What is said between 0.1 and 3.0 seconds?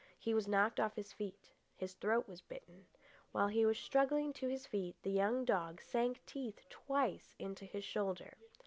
He was knocked off his feet. His throat was bitten.